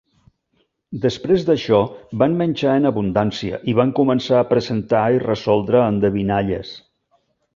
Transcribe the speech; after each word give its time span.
Després 1.01 1.43
d'això 1.49 1.81
van 2.21 2.37
menjar 2.39 2.71
en 2.79 2.89
abundància 2.91 3.59
i 3.73 3.77
van 3.81 3.93
començar 4.01 4.39
a 4.41 4.49
presentar 4.55 5.05
i 5.19 5.23
resoldre 5.27 5.87
endevinalles. 5.93 6.75